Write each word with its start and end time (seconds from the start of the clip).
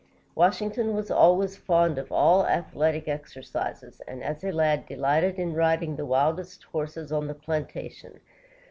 Washington 0.33 0.95
was 0.95 1.11
always 1.11 1.57
fond 1.57 1.99
of 1.99 2.11
all 2.11 2.47
athletic 2.47 3.07
exercises, 3.07 4.01
and 4.07 4.23
as 4.23 4.43
a 4.43 4.51
lad 4.51 4.87
delighted 4.87 5.35
in 5.37 5.53
riding 5.53 5.95
the 5.95 6.07
wildest 6.07 6.63
horses 6.63 7.11
on 7.11 7.27
the 7.27 7.35
plantation. 7.35 8.19